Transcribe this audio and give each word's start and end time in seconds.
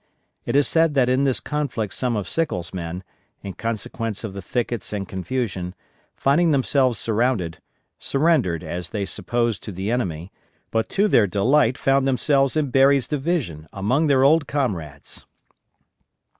It 0.47 0.55
is 0.55 0.67
said 0.67 0.95
that 0.95 1.09
in 1.09 1.25
this 1.25 1.39
conflict 1.39 1.93
some 1.93 2.15
of 2.15 2.27
Sickles' 2.27 2.73
men, 2.73 3.03
in 3.43 3.53
consequence 3.53 4.23
of 4.23 4.33
the 4.33 4.41
thickets 4.41 4.91
and 4.93 5.07
confusion, 5.07 5.75
finding 6.15 6.49
themselves 6.49 6.97
surrounded, 6.97 7.61
surrendered 7.99 8.63
as 8.63 8.89
they 8.89 9.05
supposed 9.05 9.61
to 9.65 9.71
the 9.71 9.91
enemy, 9.91 10.31
but 10.71 10.89
to 10.89 11.07
their 11.07 11.27
delight 11.27 11.77
found 11.77 12.07
themselves 12.07 12.57
in 12.57 12.71
Berry's 12.71 13.05
division, 13.05 13.67
among 13.71 14.07
their 14.07 14.23
old 14.23 14.47
comrades. 14.47 15.27